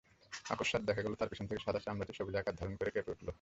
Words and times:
অকস্মাৎ 0.49 0.81
দেখা 0.81 1.01
গেল 1.01 1.13
তার 1.15 1.29
পেছন 1.29 1.45
থেকে 1.47 1.63
সাদা 1.65 1.79
চামড়াটি 1.79 2.13
সবুজ 2.13 2.35
আকার 2.35 2.55
ধারণ 2.55 2.73
করে 2.75 2.89
কেঁপে 2.91 3.11
উঠল। 3.11 3.27